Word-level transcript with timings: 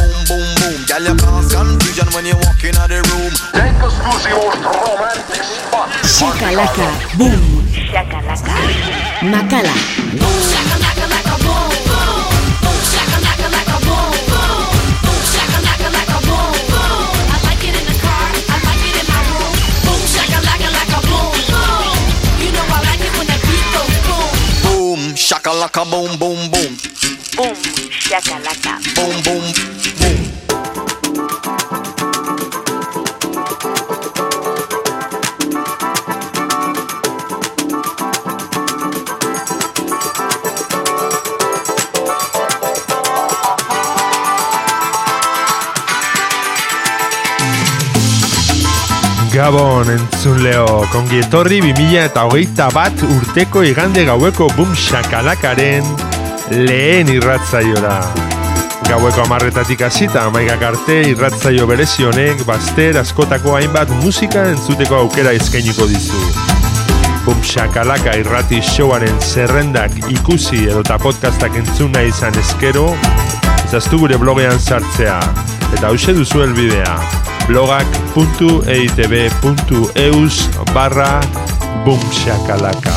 Girl, 1.01 1.13
you 1.13 1.19
cause 1.19 1.55
confusion 1.55 2.05
when 2.13 2.25
you 2.27 2.35
walk 2.35 2.63
in 2.63 2.75
the 2.75 3.01
room. 3.09 3.33
Shakalaka, 6.05 6.87
boom. 7.17 7.65
Shakalaka. 7.89 8.53
Makala. 9.25 9.73
Boom, 24.63 25.15
shakalaka 25.15 25.83
boom 25.89 26.17
boom 26.19 26.51
boom. 26.51 26.77
Boom, 27.35 27.55
shakalaka. 27.89 28.73
Boom 28.95 29.23
boom 29.23 29.53
boom. 29.99 30.30
Gabon 49.51 49.89
entzun 49.91 50.37
leo, 50.45 50.85
kongi 50.93 51.17
etorri 51.19 51.57
2000 51.59 52.05
eta 52.05 52.21
hogeita 52.23 52.69
bat 52.71 53.01
urteko 53.03 53.65
igande 53.67 54.05
gaueko 54.07 54.45
bum 54.55 54.69
shakalakaren 54.79 55.83
lehen 56.53 57.09
irratzaiora. 57.11 57.97
Gaueko 58.87 59.25
amarretatik 59.25 59.83
hasita 59.83 60.21
amaikak 60.29 60.63
arte 60.69 60.95
irratzaio 61.09 61.67
berezi 61.67 62.07
honek 62.07 62.45
baster 62.47 63.01
askotako 63.01 63.57
hainbat 63.57 63.91
musika 64.05 64.45
entzuteko 64.53 65.01
aukera 65.01 65.33
eskainiko 65.35 65.87
dizu. 65.89 66.21
Bum 67.25 67.43
shakalaka 67.43 68.13
irrati 68.21 68.61
showaren 68.63 69.19
zerrendak 69.19 69.97
ikusi 70.13 70.69
edota 70.69 70.95
podcastak 70.95 71.59
entzun 71.59 71.91
nahi 71.97 72.13
izan 72.13 72.39
eskero, 72.39 72.93
ezaztu 73.65 73.99
gure 74.05 74.21
blogean 74.21 74.63
sartzea, 74.63 75.19
eta 75.73 75.91
hause 75.91 76.15
duzu 76.21 76.45
elbidea 76.47 77.20
blogak.eitb.eus 77.51 80.35
barra 80.73 81.21
bumshakalaka 81.83 82.93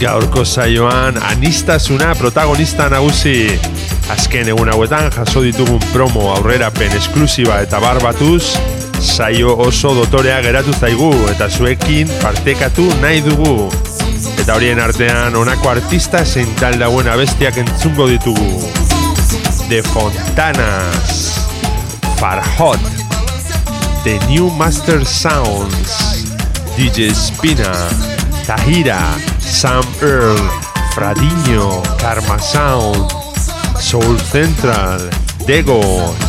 Gaurko 0.00 0.44
saioan 0.44 1.22
anistasuna 1.22 2.14
protagonista 2.14 2.88
nagusi. 2.88 3.60
Azken 4.08 4.48
egun 4.48 4.68
hauetan 4.72 5.12
jaso 5.12 5.42
ditugun 5.44 5.80
promo 5.92 6.32
aurrerapen 6.38 6.92
esklusiba 6.96 7.60
eta 7.66 7.80
barbatuz 7.84 8.56
saio 9.00 9.56
oso 9.60 9.94
dotorea 10.00 10.40
geratu 10.40 10.72
zaigu 10.72 11.12
eta 11.34 11.48
zuekin 11.52 12.08
partekatu 12.22 12.88
nahi 13.04 13.20
dugu. 13.28 13.68
Eta 14.40 14.56
horien 14.56 14.80
artean 14.80 15.36
honako 15.36 15.68
artista 15.76 16.24
zein 16.24 16.48
tal 16.60 16.80
dauen 16.80 17.08
abestiak 17.12 17.60
entzungo 17.60 18.08
ditugu 18.08 18.79
The 19.70 19.82
Fontanas, 19.82 21.38
Farhot, 22.18 22.82
The 24.02 24.18
New 24.26 24.50
Master 24.58 25.04
Sounds, 25.04 26.26
DJ 26.74 27.14
Spina, 27.14 27.70
Tahira, 28.42 28.98
Sam 29.38 29.84
Earl, 30.02 30.42
Fradinho, 30.90 31.86
Karma 32.00 32.40
Sound, 32.40 33.12
Soul 33.78 34.18
Central, 34.18 35.08
Dego, 35.46 35.80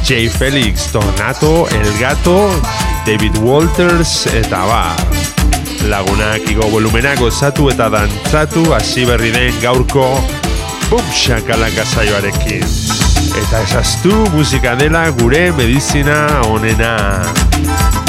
J. 0.05 0.29
Felix, 0.29 0.93
Donato, 0.93 1.67
El 1.69 1.97
Gato, 1.97 2.61
David 3.07 3.35
Walters 3.37 4.27
eta 4.27 4.65
bar. 4.69 5.01
Lagunak 5.89 6.45
igo 6.45 6.69
volumenak 6.69 7.17
osatu 7.25 7.71
eta 7.73 7.89
dantzatu 7.89 8.69
hasi 8.69 9.01
berri 9.09 9.33
den 9.33 9.57
gaurko 9.65 10.21
Bum 10.91 11.11
shakalaka 11.15 11.85
saioarekin. 11.87 12.65
Eta 13.39 13.61
esaztu 13.63 14.11
musika 14.35 14.75
dela 14.75 15.05
gure 15.21 15.45
medizina 15.55 16.19
onena. 16.51 18.00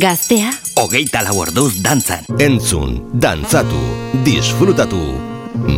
Gaztea, 0.00 0.48
hogeita 0.80 1.20
lau 1.26 1.34
orduz 1.42 1.74
dantzan. 1.84 2.24
Entzun, 2.40 2.94
dantzatu, 3.20 3.82
disfrutatu, 4.24 5.02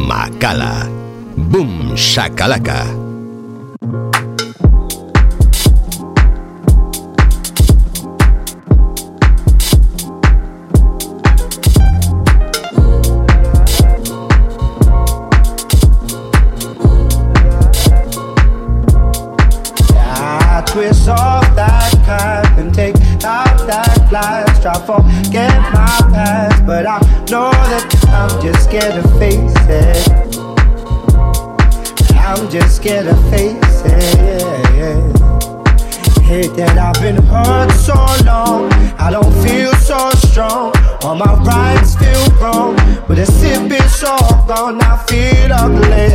makala. 0.07 0.87
Bum, 1.35 1.97
shakalaka. 1.99 3.02
Feel 45.13 45.53
ugly. 45.53 46.09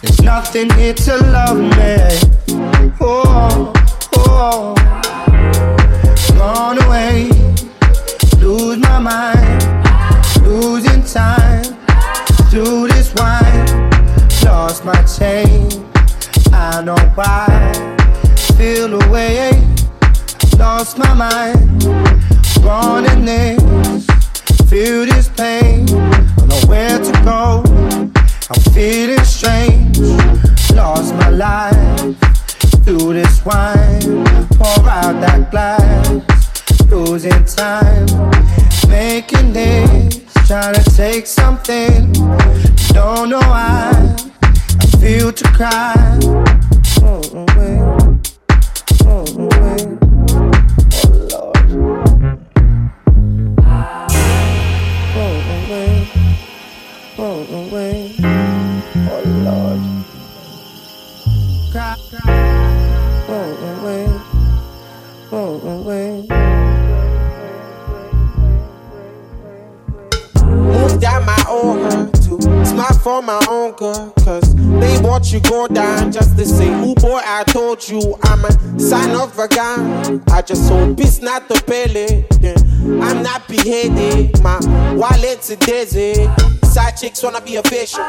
There's 0.00 0.20
nothing 0.22 0.70
here 0.78 0.94
to 1.06 1.16
love 1.36 1.58
me. 1.58 1.96
Oh, 3.00 3.72
oh, 4.16 4.74
gone 6.38 6.78
away. 6.84 7.30
Lose 8.38 8.78
my 8.78 8.98
mind, 9.00 9.62
losing 10.46 11.02
time 11.02 11.64
through 12.50 12.86
this 12.88 13.12
wine. 13.14 13.90
Lost 14.44 14.84
my 14.84 15.00
chain, 15.16 15.68
I 16.52 16.80
know 16.86 17.02
why. 17.16 17.72
Feel 18.56 19.02
away, 19.02 19.50
lost 20.58 20.96
my 20.98 21.12
mind. 21.12 21.60
In 23.12 23.24
this, 23.24 24.06
feel 24.70 25.04
this 25.04 25.28
pain. 25.28 26.13
Where 26.74 26.98
to 26.98 27.12
go. 27.22 27.62
I'm 28.50 28.60
feeling 28.72 29.22
strange, 29.22 29.96
lost 30.74 31.14
my 31.14 31.28
life 31.28 32.16
through 32.82 33.12
this 33.12 33.44
wine. 33.44 34.24
Pour 34.58 34.88
out 34.88 35.20
that 35.20 35.52
glass, 35.52 36.10
losing 36.90 37.44
time, 37.44 38.06
making 38.88 39.52
this, 39.52 40.20
trying 40.48 40.74
to 40.74 40.82
take 40.96 41.28
something. 41.28 42.12
Don't 42.92 43.28
know 43.28 43.38
why 43.38 44.16
I 44.42 44.86
feel 44.98 45.30
to 45.32 45.44
cry. 45.52 46.18
Oh, 47.02 47.22
oh. 49.06 50.03
Down 70.98 71.26
my 71.26 71.44
own 71.48 71.78
her 71.82 72.10
too. 72.12 72.40
Smile 72.64 72.98
for 73.02 73.20
my 73.20 73.44
own 73.50 73.72
girl, 73.72 74.10
cause 74.24 74.54
they 74.80 74.98
watch 75.02 75.30
you 75.30 75.40
go 75.40 75.68
down 75.68 76.10
just 76.10 76.38
to 76.38 76.46
say, 76.46 76.68
Oh 76.70 76.94
boy, 76.94 77.20
I 77.22 77.44
told 77.44 77.86
you 77.86 78.16
I'm 78.22 78.44
a 78.46 78.80
sign 78.80 79.14
of 79.14 79.38
a 79.38 79.46
gun. 79.46 80.22
I 80.30 80.40
just 80.40 80.70
hope 80.70 80.98
it's 80.98 81.20
not 81.20 81.48
the. 81.48 81.54
Yeah. 82.40 82.54
I'm 83.04 83.22
not 83.22 83.46
beheaded, 83.46 84.42
my 84.42 84.58
wallet's 84.94 85.50
a 85.50 85.56
desert. 85.56 86.30
Side 86.64 86.92
chicks 86.92 87.22
wanna 87.22 87.42
be 87.42 87.56
official. 87.56 88.04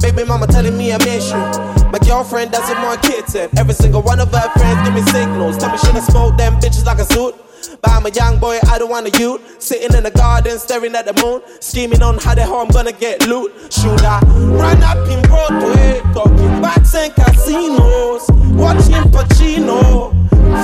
Baby 0.00 0.24
mama 0.24 0.46
telling 0.46 0.76
me 0.76 0.90
a 0.90 0.98
mission. 0.98 1.75
My 1.98 2.06
girlfriend 2.06 2.50
doesn't 2.50 2.76
want 2.82 3.00
kids, 3.00 3.34
and 3.36 3.58
every 3.58 3.72
single 3.72 4.02
one 4.02 4.20
of 4.20 4.30
her 4.30 4.50
friends 4.50 4.86
give 4.86 4.94
me 4.94 5.00
signals. 5.12 5.56
Tell 5.56 5.72
me 5.72 5.78
should 5.78 5.96
I 5.96 6.00
smoke 6.00 6.36
them 6.36 6.56
bitches 6.56 6.84
like 6.84 6.98
a 6.98 7.06
suit. 7.06 7.34
But 7.80 7.90
I'm 7.90 8.04
a 8.04 8.10
young 8.10 8.38
boy, 8.38 8.58
I 8.68 8.78
don't 8.78 8.90
want 8.90 9.06
a 9.06 9.18
youth. 9.18 9.40
Sitting 9.62 9.96
in 9.96 10.04
the 10.04 10.10
garden, 10.10 10.58
staring 10.58 10.94
at 10.94 11.06
the 11.06 11.14
moon, 11.24 11.40
scheming 11.60 12.02
on 12.02 12.18
how 12.18 12.34
the 12.34 12.42
hell 12.42 12.60
I'm 12.60 12.68
gonna 12.68 12.92
get 12.92 13.26
loot. 13.26 13.50
Should 13.72 14.02
I 14.02 14.20
run 14.20 14.82
up 14.82 15.08
in 15.08 15.22
Broadway, 15.22 16.02
talking 16.12 16.60
bats 16.60 16.94
and 16.94 17.14
casinos, 17.14 18.28
watching 18.52 19.10
Pacino, 19.10 20.12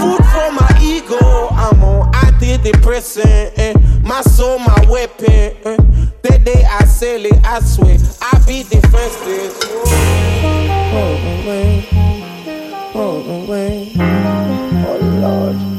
food 0.01 0.25
for 0.33 0.53
my 0.53 0.79
ego. 0.83 1.49
I'm 1.51 1.83
on 1.83 2.13
antidepressant, 2.13 3.59
eh? 3.59 3.75
my 4.03 4.23
soul, 4.23 4.59
my 4.59 4.87
weapon. 4.89 5.31
Eh? 5.31 5.77
The 6.23 6.41
day 6.45 6.65
I 6.65 6.85
sell 6.85 7.25
it, 7.25 7.45
I 7.45 7.61
swear, 7.61 7.97
I 8.21 8.43
be 8.47 8.63
defenseless. 8.63 9.59
Oh, 10.95 11.43
away, 11.43 11.89
oh, 12.95 13.45
away, 13.45 13.93
oh 13.99 14.99
Lord. 15.21 15.72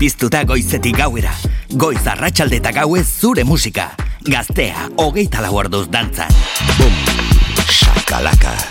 Piztuta 0.00 0.44
goizetik 0.48 0.96
gauera. 0.96 1.34
Goiz 1.76 2.00
arratsalde 2.08 2.56
eta 2.62 2.72
gauez 2.72 3.04
zure 3.04 3.44
musika. 3.44 3.90
Gaztea, 4.24 4.88
hogeita 4.96 5.44
lau 5.44 5.54
orduz 5.60 5.86
dantzan. 5.92 6.32
Bum, 6.78 7.00
shakalaka. 7.68 8.69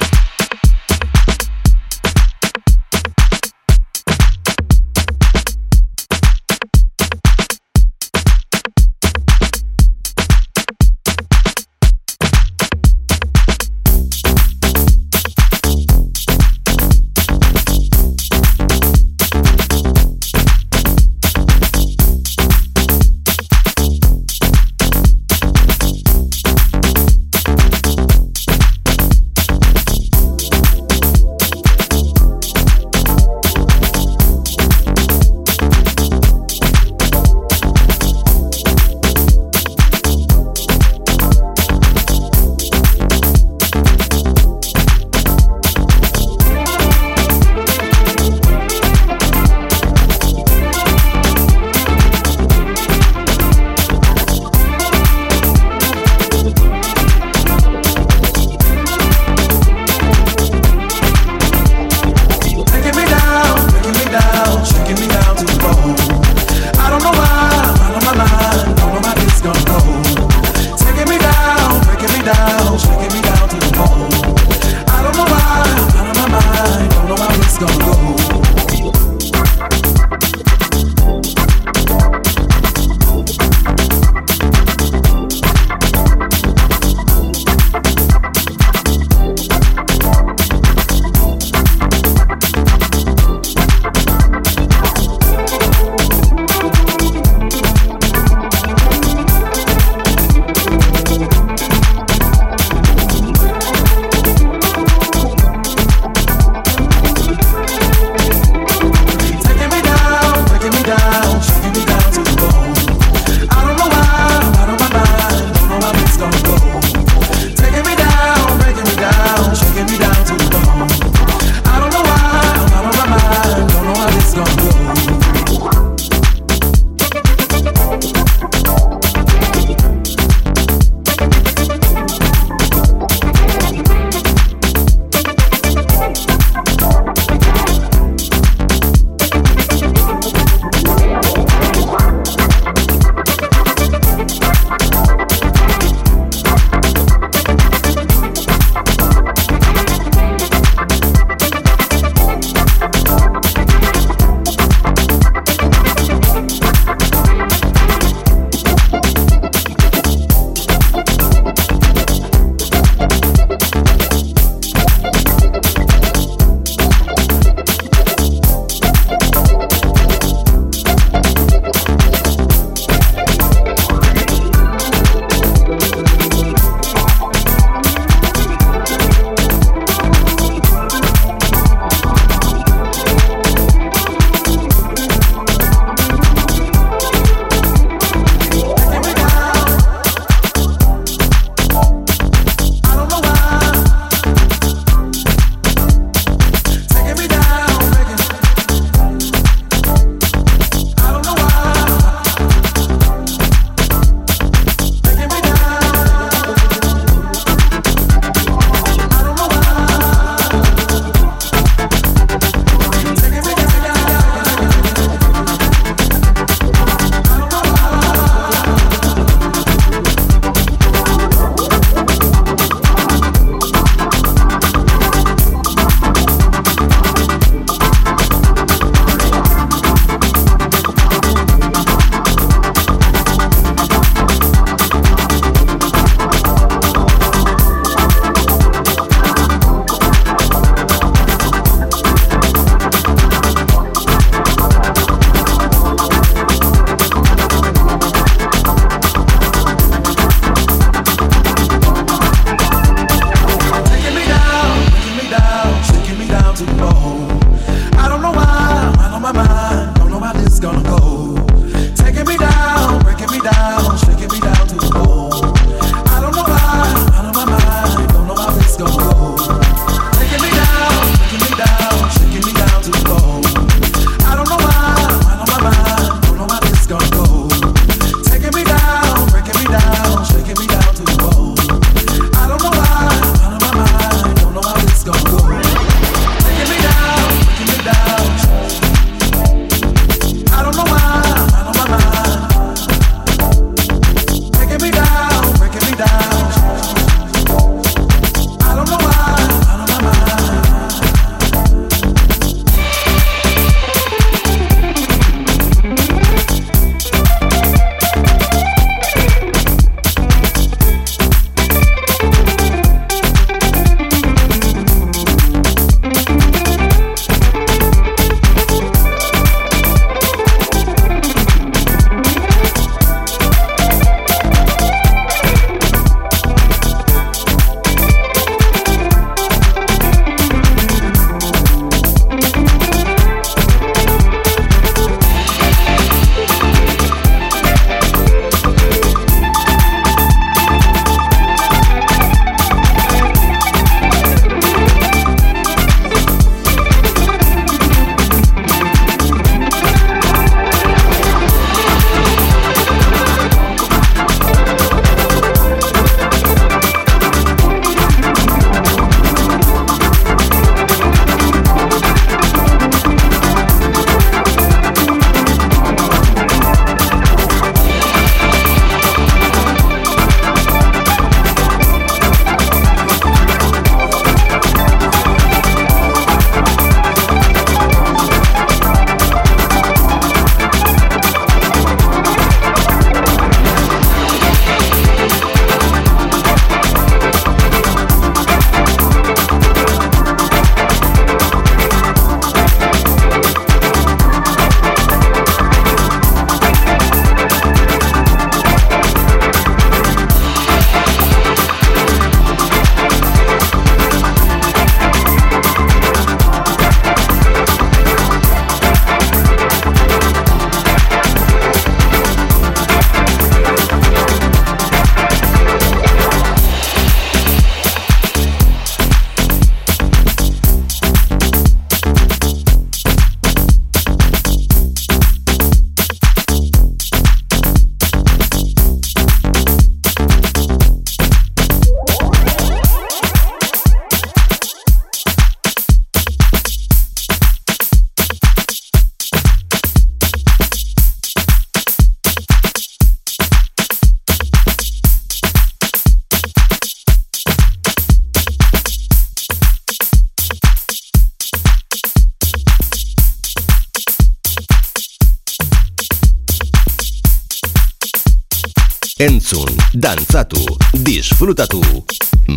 Entzun, 459.20 459.68
dantzatu, 459.92 460.62
disfrutatu. 461.04 461.82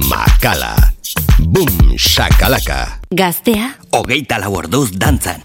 Makala. 0.07 0.77
Bum, 1.43 1.97
shakalaka. 1.99 3.01
Gaztea. 3.11 3.73
Hogeita 3.91 4.39
lau 4.39 4.53
orduz 4.61 4.93
dantzan. 4.95 5.43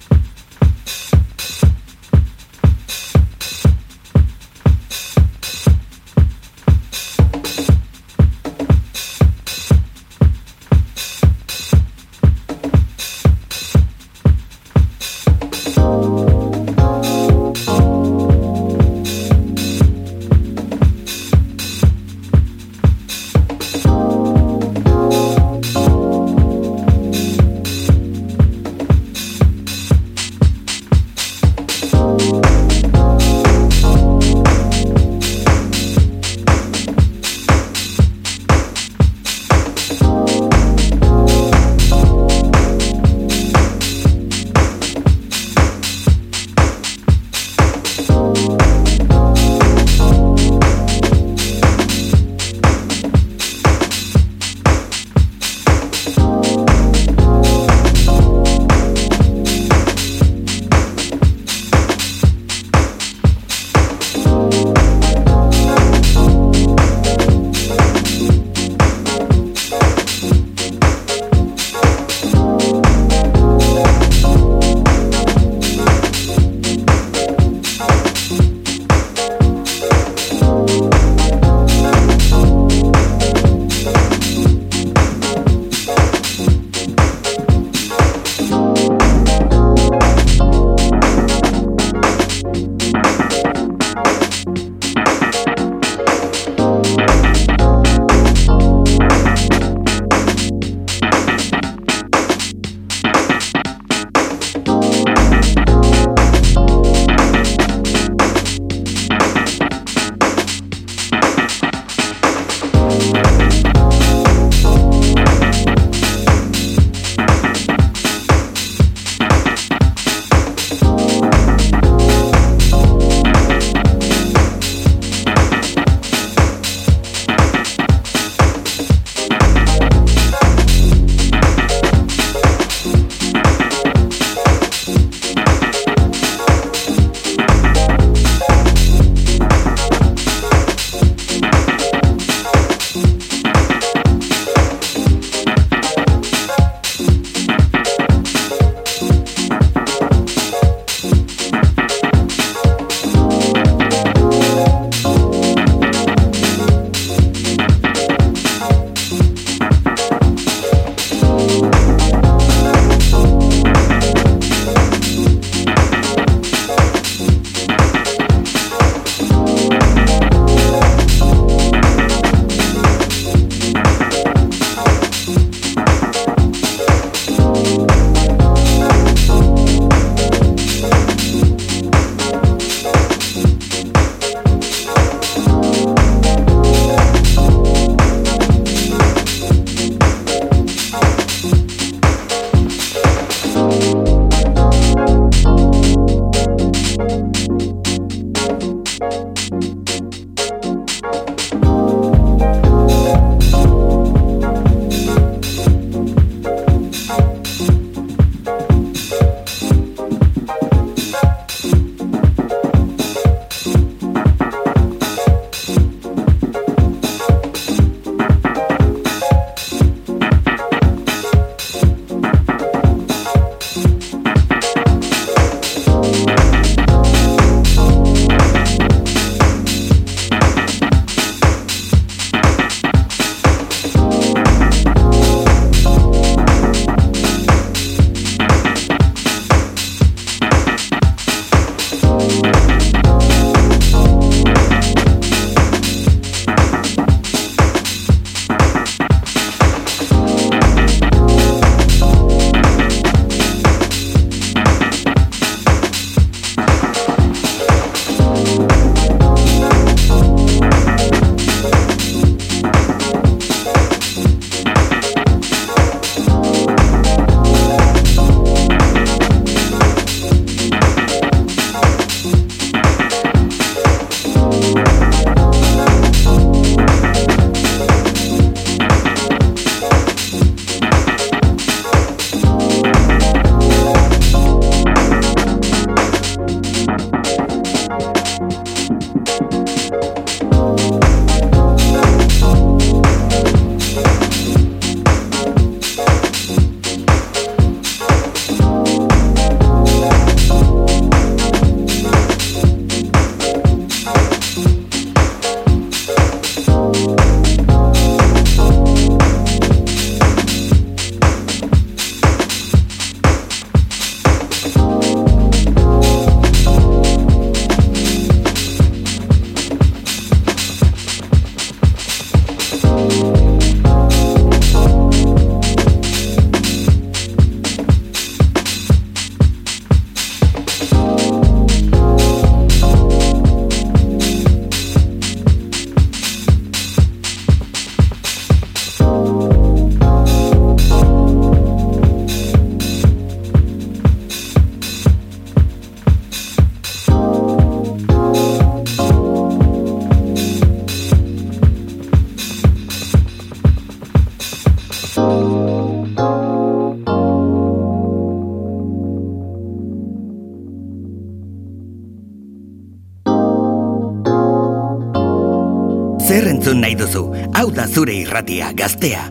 entzun 366.68 366.82
nahi 366.84 366.96
duzu. 367.00 367.24
Hau 367.56 367.70
da 367.72 367.88
zure 367.88 368.14
irratia, 368.14 368.74
gaztea. 368.76 369.30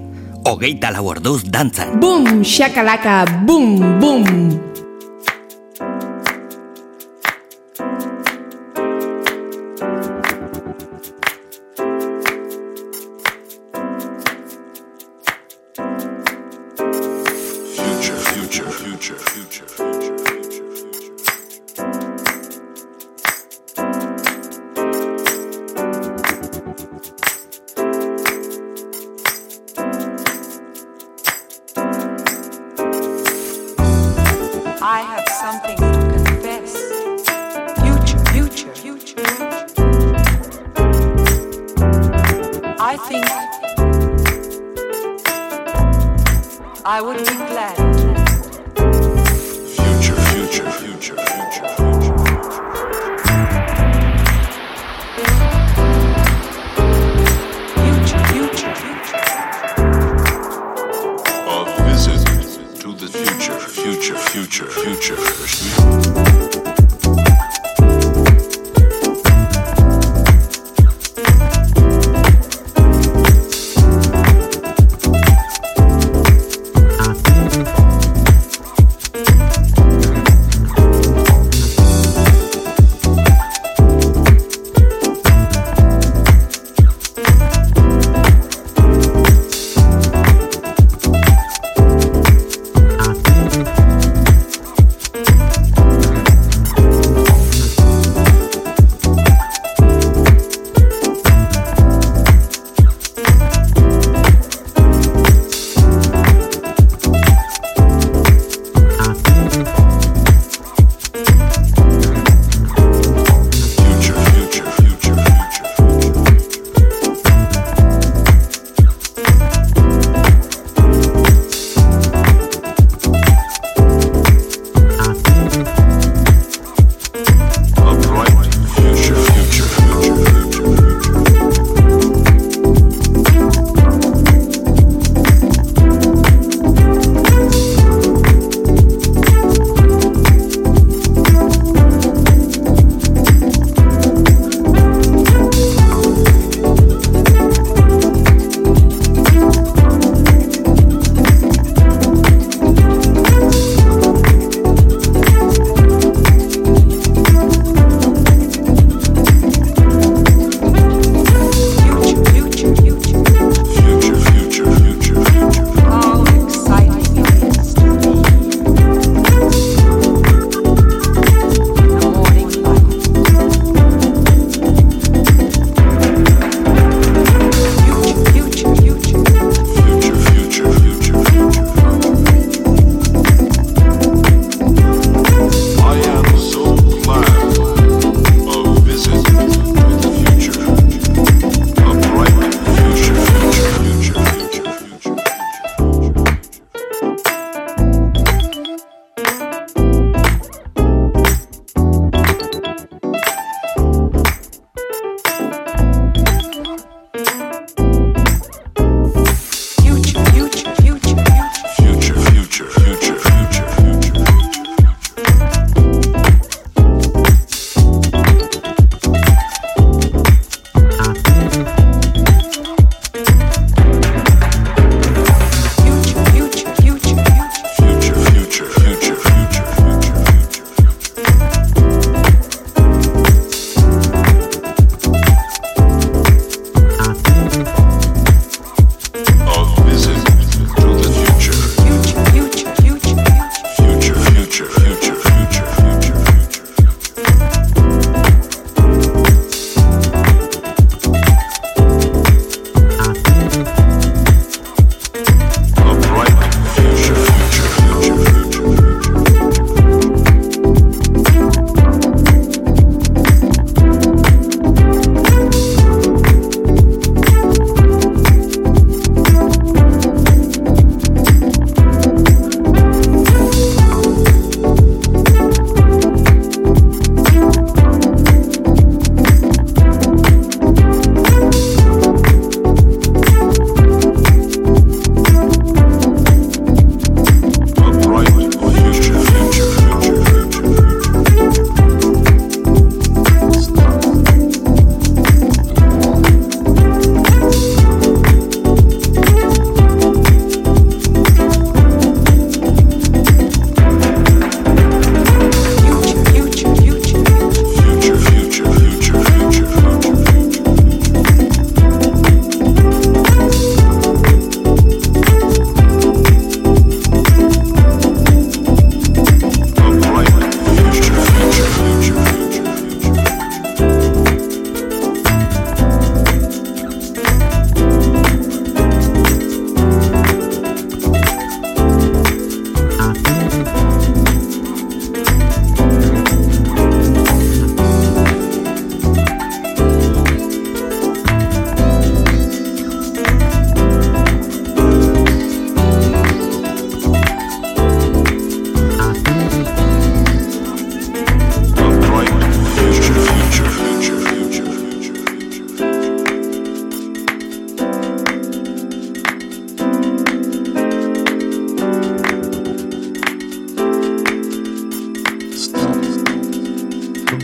Ogeita 0.49 0.89
lau 0.95 1.05
orduz 1.11 1.43
dantzan. 1.45 1.99
Bum, 2.01 2.43
shakalaka, 2.43 3.27
bum, 3.45 4.01
bum. 4.01 4.25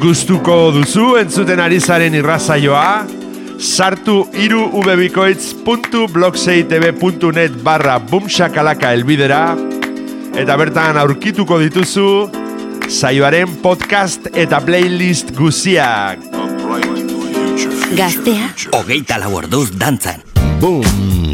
Gustuko 0.02 0.72
duzu 0.74 1.12
entzuten 1.20 1.60
ari 1.62 1.76
zaren 1.78 2.16
irrazaioa, 2.18 3.06
sartu 3.62 4.26
iru 4.42 4.64
ubebikoitz.blogseitb.net 4.80 7.54
barra 7.62 8.02
bumsakalaka 8.10 8.90
elbidera, 8.96 9.54
eta 10.34 10.56
bertan 10.58 10.98
aurkituko 11.04 11.60
dituzu 11.62 12.26
saioaren 12.90 13.54
podcast 13.62 14.26
eta 14.34 14.58
playlist 14.66 15.30
guziak. 15.38 16.18
Gaztea, 17.94 18.50
hogeita 18.74 19.22
lau 19.22 19.38
orduz 19.38 19.70
dantzan. 19.78 20.18
Bum, 20.58 20.82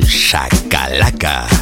shakalaka. 0.04 1.58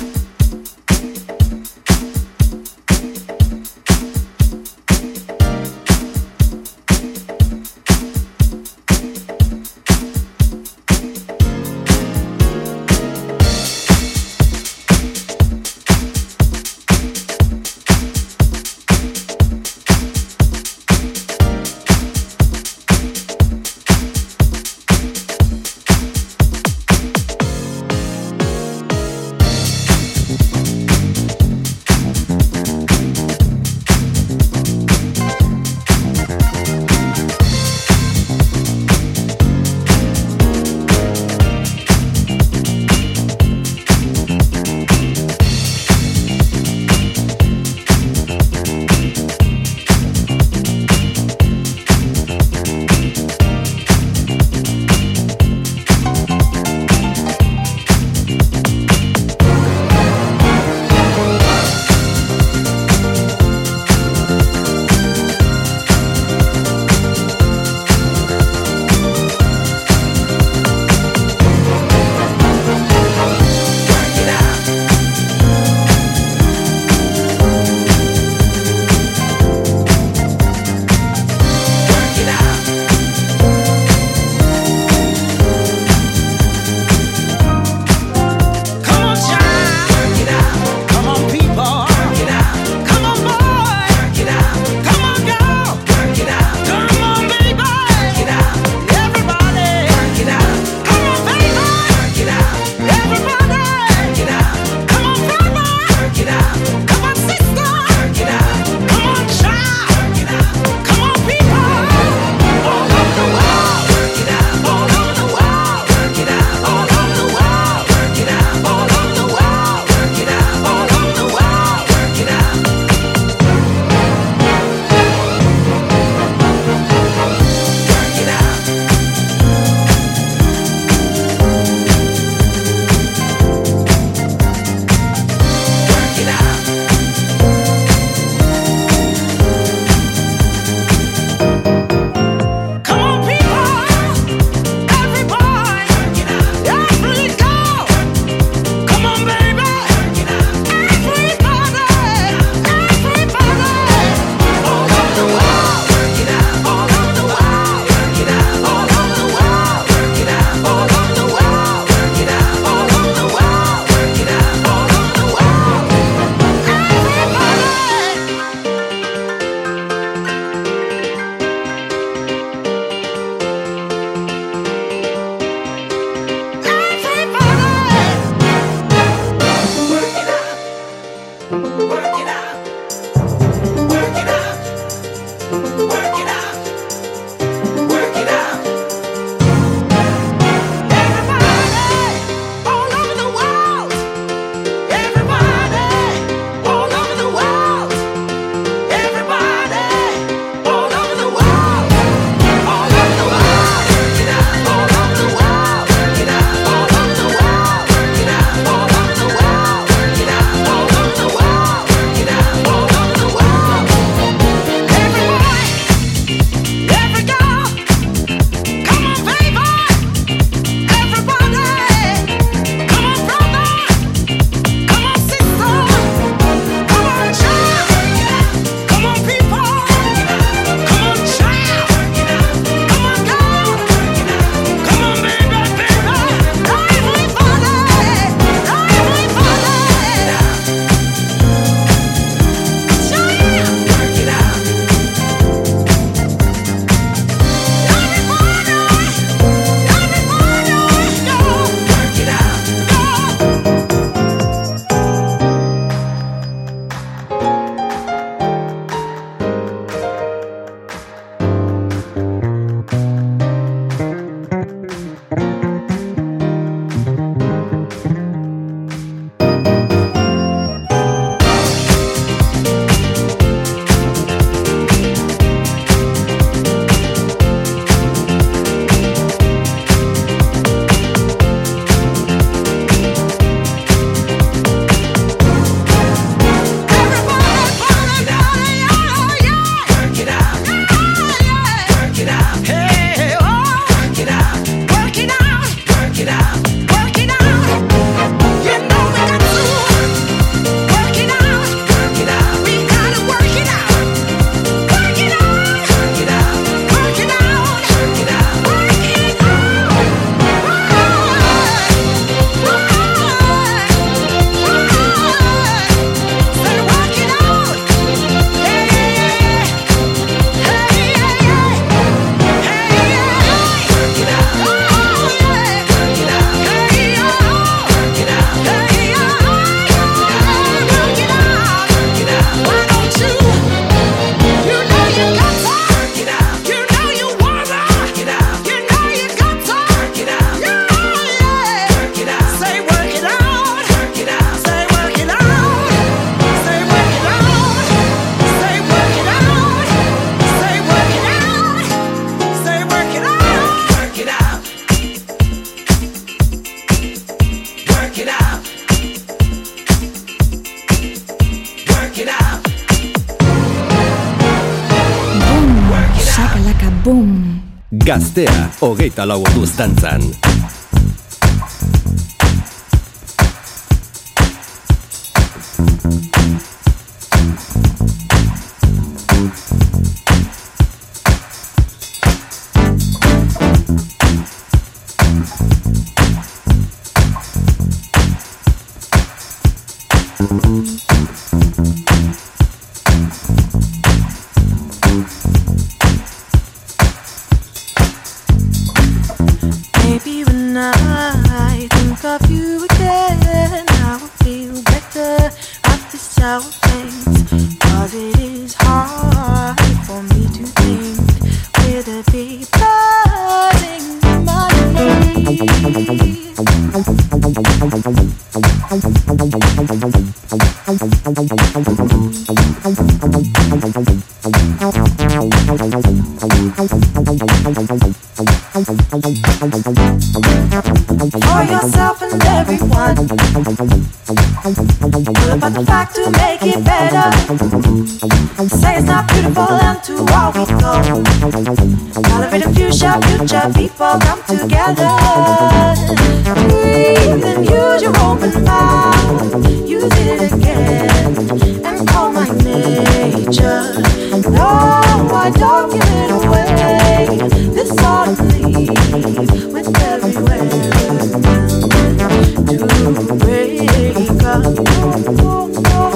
gaztea, 368.16 368.70
hogeita 368.80 369.26
lau 369.28 369.42
orduz 369.44 369.74
dantzan. 369.76 370.24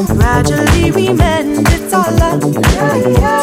Gradually 0.08 0.90
we 0.92 1.12
mend, 1.12 1.66
it's 1.68 1.92
our 1.94 2.10
love. 2.12 2.42
Yeah, 2.54 2.96
yeah. 3.18 3.39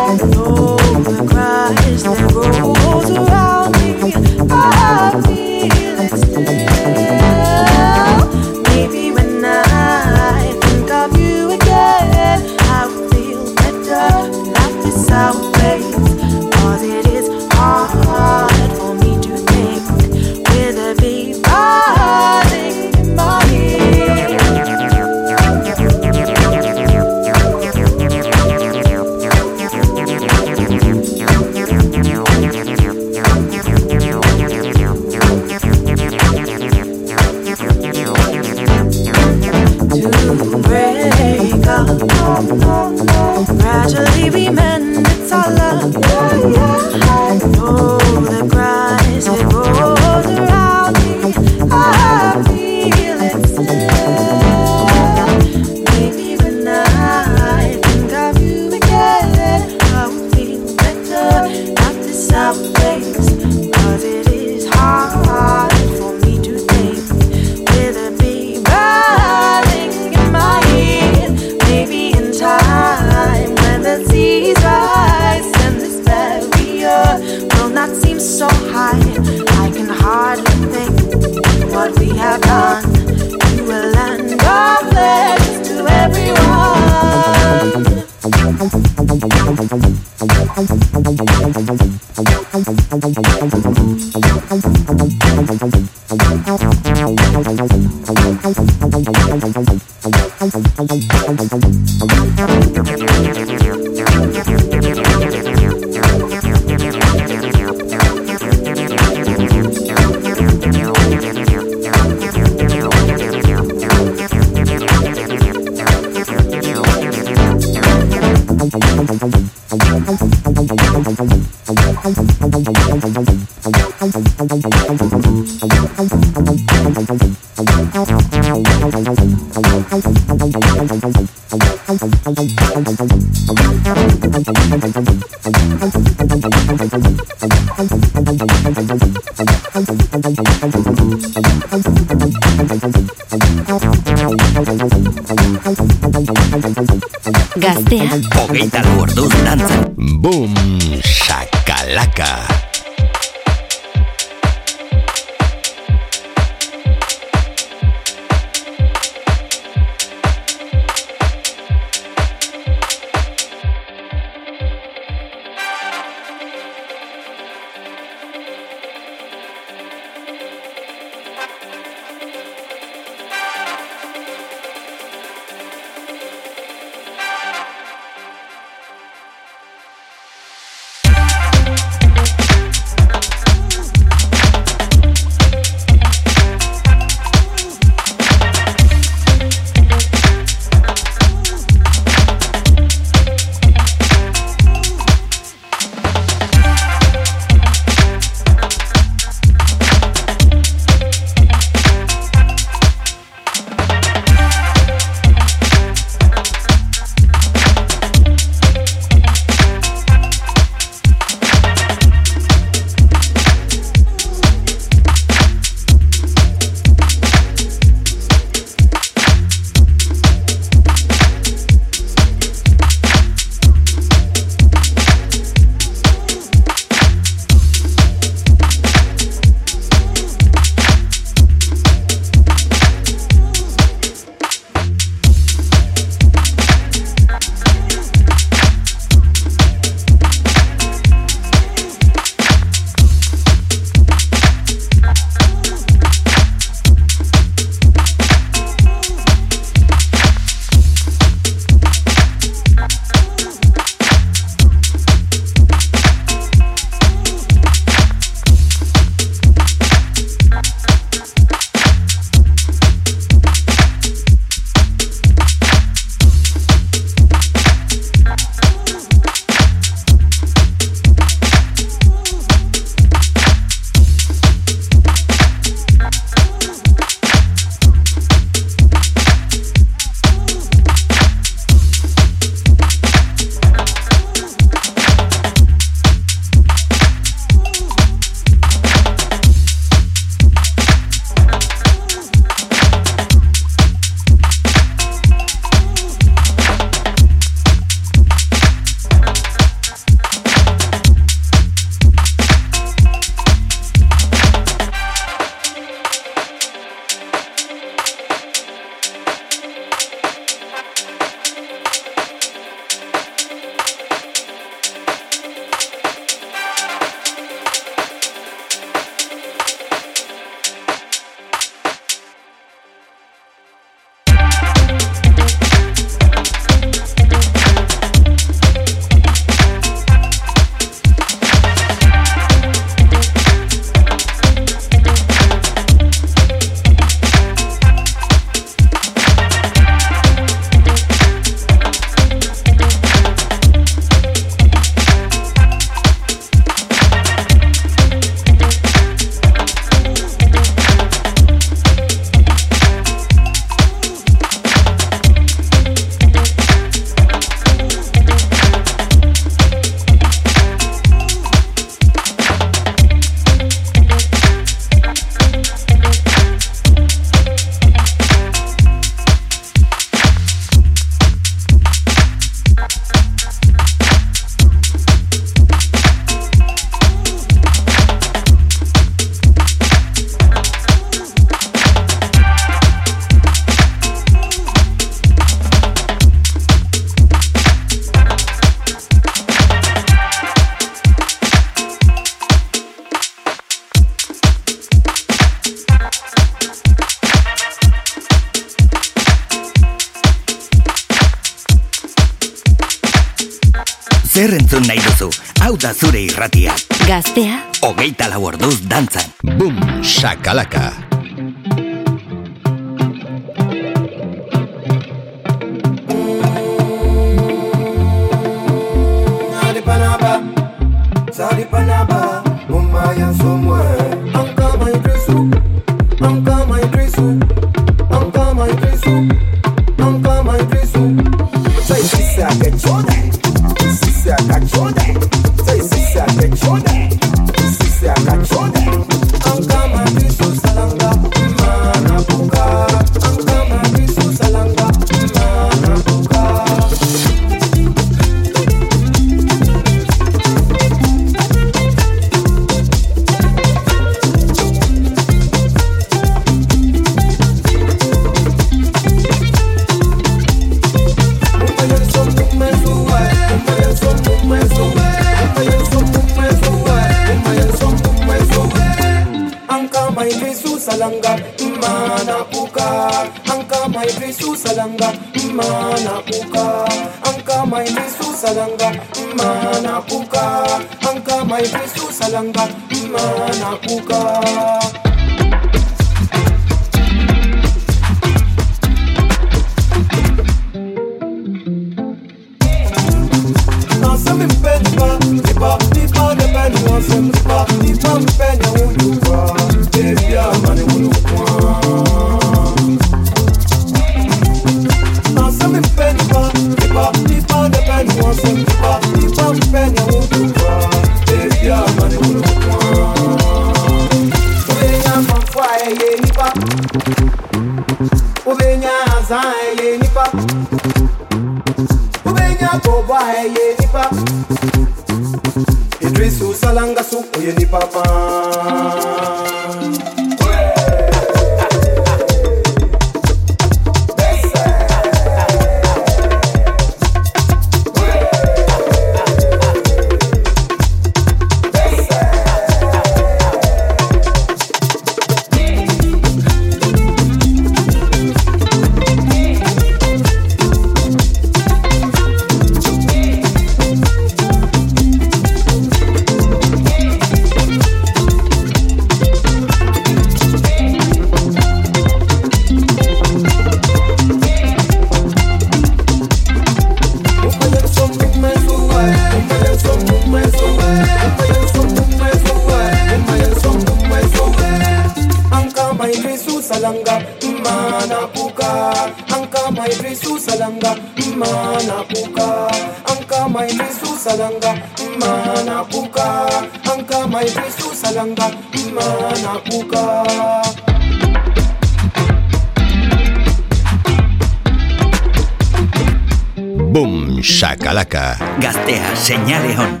Señaleón 599.28 600.00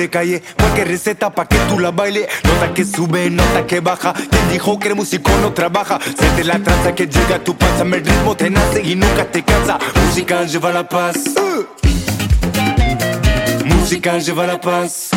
de 0.00 0.10
calle. 0.10 0.42
Cualquier 0.58 0.88
receta 0.88 1.30
pa' 1.30 1.46
que 1.46 1.56
tú 1.68 1.78
la 1.78 1.90
bailes. 1.90 2.26
Nota 2.44 2.72
que 2.72 2.84
sube, 2.84 3.30
nota 3.30 3.66
que 3.66 3.80
baja. 3.80 4.12
Quien 4.12 4.48
dijo 4.50 4.78
que 4.78 4.88
el 4.88 4.96
músico 4.96 5.30
no 5.42 5.52
trabaja? 5.52 5.98
Siente 6.18 6.44
la 6.44 6.58
tranza 6.58 6.94
que 6.94 7.06
llega 7.06 7.36
a 7.36 7.44
tu 7.44 7.56
panza. 7.56 7.82
El 7.82 8.04
ritmo 8.04 8.36
te 8.36 8.50
nace 8.50 8.82
y 8.82 8.94
nunca 8.96 9.24
te 9.30 9.42
cansa. 9.42 9.78
Música 10.06 10.44
lleva 10.44 10.72
la 10.72 10.88
paz. 10.88 11.16
Uh. 11.36 11.66
Música 13.66 14.18
lleva 14.18 14.46
la 14.46 14.60
paz. 14.60 15.10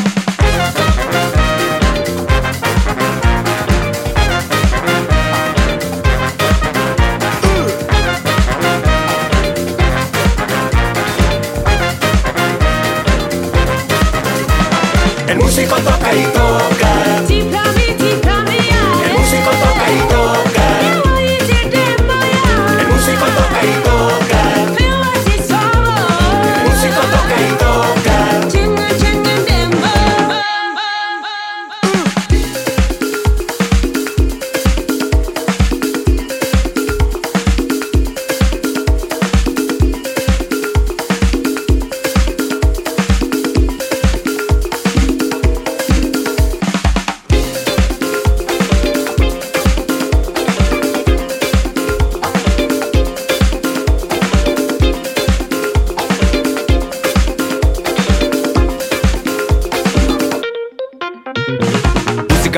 músico 15.55 15.75
toca 15.75 16.15
y 16.15 16.23
toca. 16.33 17.23
Chiflame, 17.27 17.95
chiflame, 17.97 18.57
El 19.05 19.19
músico 19.19 19.51
toca 19.51 19.91
y 19.91 19.99
toca. 19.99 20.12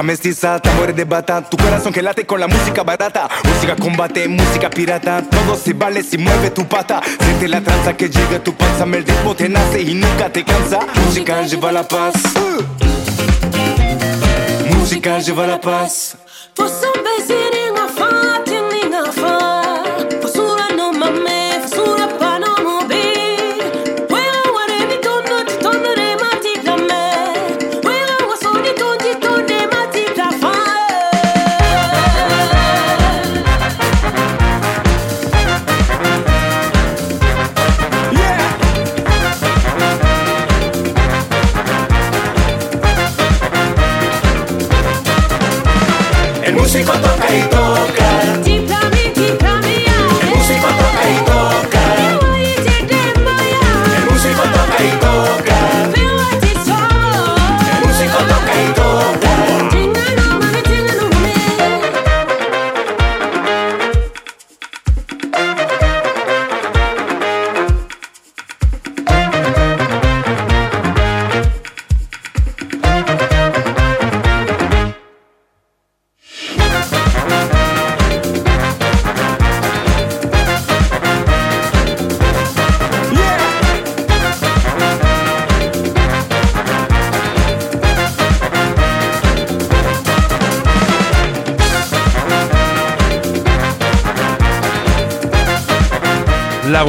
Mestiza, 0.06 0.60
tambores 0.60 0.96
de 0.96 1.04
bata, 1.04 1.42
tu 1.42 1.58
corazón 1.58 1.92
que 1.92 2.02
late 2.02 2.26
con 2.26 2.40
la 2.40 2.48
música 2.48 2.84
barata, 2.84 3.28
música 3.44 3.76
combate, 3.76 4.28
música 4.28 4.70
pirata, 4.70 5.24
todo 5.30 5.58
se 5.58 5.74
vale 5.74 6.04
si 6.04 6.18
mueve 6.18 6.52
tu 6.52 6.66
pata, 6.66 7.02
siente 7.20 7.48
la 7.48 7.62
tranza 7.62 7.98
que 7.98 8.08
llega 8.08 8.38
a 8.38 8.44
tu 8.44 8.54
panza, 8.54 8.84
el 8.84 9.06
ritmo 9.06 9.36
te 9.36 9.50
nace 9.50 9.82
y 9.82 9.96
nunca 9.96 10.32
te 10.32 10.44
cansa, 10.44 10.80
música 11.06 11.42
lleva 11.42 11.72
la 11.72 11.88
paz, 11.88 12.14
música 14.70 15.20
lleva 15.20 15.48
la 15.48 15.60
paz. 15.60 16.16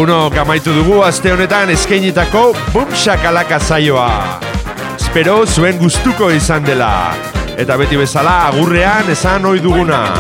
Lagunok 0.07 0.38
amaitu 0.38 0.70
dugu 0.70 1.02
aste 1.02 1.34
honetan 1.34 1.66
eskainitako 1.74 2.54
Bum 2.70 2.86
Shakalaka 2.94 3.59
saioa. 3.59 4.38
Espero 4.94 5.42
zuen 5.46 5.78
gustuko 5.80 6.30
izan 6.30 6.62
dela. 6.62 7.14
Eta 7.59 7.76
beti 7.80 7.96
bezala 7.98 8.46
agurrean 8.52 9.11
esan 9.11 9.44
ohi 9.50 9.59
duguna. 9.64 10.14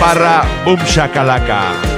barra 0.00 0.40
Bum 0.64 0.80
Shakalaka. 0.88 1.97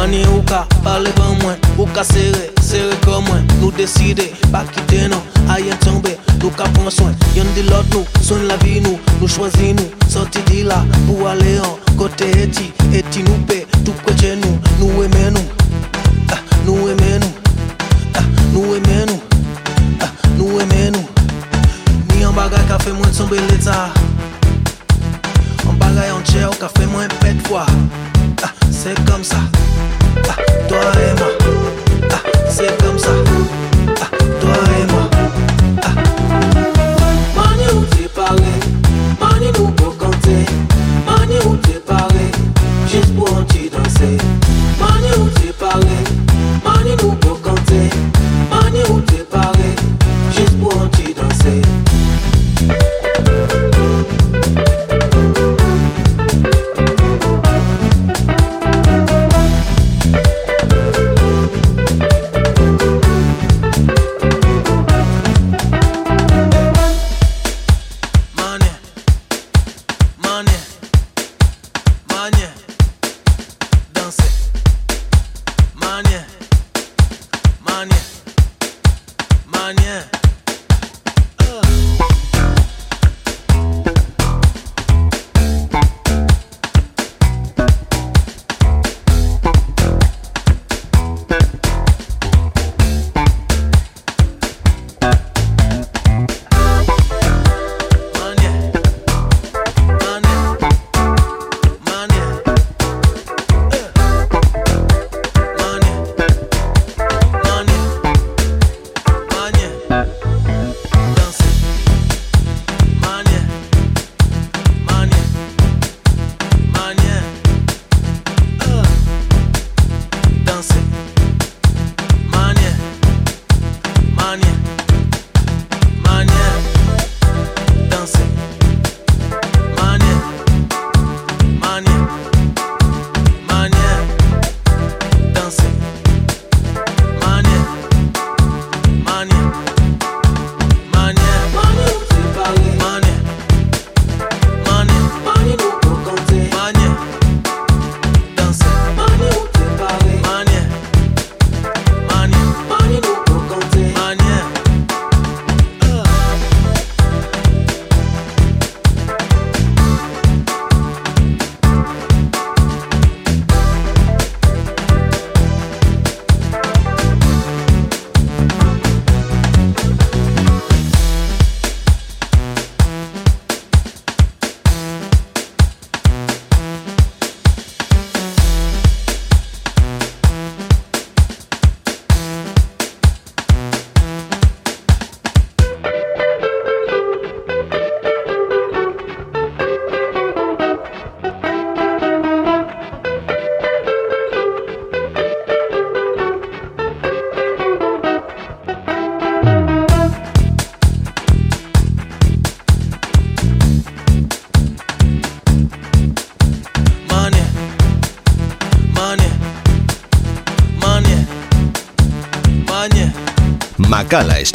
Mani 0.00 0.24
ou 0.32 0.40
ka 0.48 0.66
pale 0.82 1.10
ban 1.12 1.34
mwen 1.42 1.58
Ou 1.76 1.84
ka 1.92 2.00
sere, 2.08 2.46
sere 2.64 2.94
kon 3.04 3.20
mwen. 3.26 3.42
Nou 3.60 3.68
deside, 3.76 4.30
pa 4.48 4.62
kite 4.64 5.10
nou 5.12 5.20
Ayen 5.52 5.76
tombe, 5.84 6.14
nou 6.38 6.48
ka 6.56 6.64
pon 6.72 6.88
swen. 6.88 7.12
Yon 7.36 7.50
di 7.52 7.66
lot 7.66 7.84
nou, 7.92 8.06
swen 8.24 8.46
la 8.48 8.56
vi 8.62 8.78
nou 8.80 8.96
Nou 9.18 9.28
chwazi 9.28 9.74
nou, 9.76 9.92
sorti 10.08 10.40
di 10.48 10.62
la 10.64 10.78
Pou 11.02 11.28
ale 11.28 11.58
an, 11.66 11.76
kote 12.00 12.30
eti 12.40 12.70
Eti 12.96 13.26
nou 13.28 13.44
pe, 13.50 13.58
tou 13.82 13.92
kweche 14.06 14.32
nou 14.40 14.56
Nou 14.80 15.04
eme 15.04 15.26
nou, 15.36 15.44
ah, 16.32 16.40
nou 16.64 16.88
eme 16.94 17.18
nou. 17.20 17.52
Ah, 18.16 18.24
Nou 18.54 18.72
eme 18.78 19.02
nou, 19.04 19.20
ah, 20.00 20.14
nou 20.38 20.62
eme 20.64 20.86
nou. 20.96 21.04
Ni 22.14 22.24
an 22.24 22.32
bagay 22.40 22.64
ka 22.72 22.80
fe 22.80 22.96
mwen 22.96 23.12
tombe 23.12 23.36
leta. 23.52 23.90
An 25.68 25.76
bagay 25.76 26.08
an 26.16 26.24
chè 26.32 26.48
ou 26.48 26.56
ka 26.56 26.72
fe 26.72 26.88
mwen 26.88 27.12
pet 27.20 27.44
fwa. 27.50 27.68
Ah, 28.42 28.52
c'est 28.70 28.94
comme 29.10 29.24
ça. 29.24 29.36
Ah, 30.28 30.36
toi 30.68 30.78
et 30.78 31.18
moi, 31.18 31.28
ah, 32.12 32.16
c'est 32.48 32.76
comme 32.82 32.98
ça. 32.98 33.10
Toi 34.40 34.56
et 34.78 34.92
moi. 34.92 35.10
Mani 37.36 37.64
où 37.74 37.84
t'es 37.96 38.08
parlé, 38.08 38.42
mani 39.20 39.46
nous 39.58 39.68
pour 39.72 39.96
compter, 39.96 40.44
mani 41.06 41.36
où 41.46 41.56
t'es 41.56 41.80
parlé, 41.80 42.30
juste 42.88 43.14
pour 43.14 43.28
un 43.28 43.42
danser. 43.42 44.18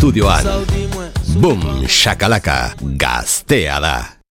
Estudioan. 0.05 0.43
Boom, 1.41 1.87
shakalaka, 1.87 2.73
gaztea 2.97 3.79
da. 3.79 4.14